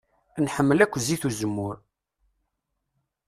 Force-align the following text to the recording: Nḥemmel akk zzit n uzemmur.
Nḥemmel 0.45 0.79
akk 0.83 0.93
zzit 1.03 1.23
n 1.25 1.27
uzemmur. 1.29 1.77